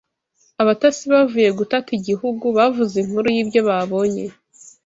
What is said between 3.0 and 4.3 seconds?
inkuru y’ibyo babonye